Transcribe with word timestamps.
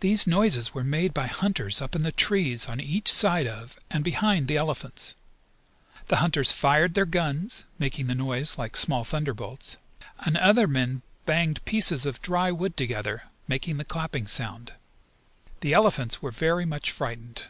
These 0.00 0.26
noises 0.26 0.74
were 0.74 0.82
made 0.82 1.14
by 1.14 1.28
hunters 1.28 1.80
up 1.80 1.94
in 1.94 2.02
the 2.02 2.10
trees 2.10 2.66
on 2.66 2.80
each 2.80 3.12
side 3.12 3.46
of, 3.46 3.76
and 3.88 4.02
behind, 4.02 4.48
the 4.48 4.56
elephants. 4.56 5.14
The 6.08 6.16
hunters 6.16 6.50
fired 6.50 6.94
their 6.94 7.06
guns, 7.06 7.64
making 7.78 8.08
the 8.08 8.16
noise 8.16 8.58
like 8.58 8.76
small 8.76 9.04
thunder 9.04 9.34
bolts 9.34 9.76
and 10.18 10.36
other 10.36 10.66
black 10.66 10.72
men 10.74 11.02
banged 11.24 11.64
pieces 11.64 12.04
of 12.04 12.20
dry 12.20 12.50
wood 12.50 12.76
together, 12.76 13.28
making 13.46 13.76
the 13.76 13.84
clapping 13.84 14.26
sound. 14.26 14.72
The 15.60 15.72
elephants 15.72 16.20
were 16.20 16.32
very 16.32 16.64
much 16.66 16.90
frightened. 16.90 17.44